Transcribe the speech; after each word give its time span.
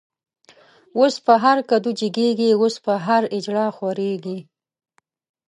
اوس 0.97 1.15
په 1.25 1.33
هر 1.43 1.57
کدو 1.69 1.89
جګيږی، 1.99 2.49
اوس 2.59 2.75
په 2.85 2.93
هر” 3.05 3.23
اجړا” 3.35 3.67
خوريږی 3.77 4.39